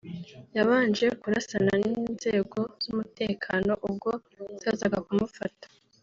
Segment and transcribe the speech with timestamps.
[0.57, 4.09] yabanje kurasana n’inzego z’umutekano ubwo
[4.61, 5.65] zazaga kumufata